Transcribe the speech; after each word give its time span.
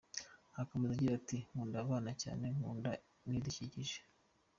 Akomeza 0.61 0.91
agira 0.93 1.13
ati 1.19 1.37
“Nkunda 1.49 1.77
abana 1.83 2.11
cyane, 2.21 2.43
ngakunda 2.57 2.91
n’ibidukikije. 3.25 3.97